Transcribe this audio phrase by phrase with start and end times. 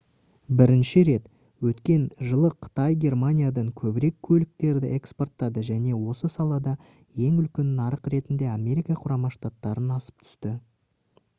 [0.59, 1.25] бірінші рет
[1.71, 6.73] өткен жылы қытай германиядан көбірек көліктерді экспорттады және осы салада
[7.27, 10.55] ең үлкен нарық ретінде америка құрама штаттарынан асып түсті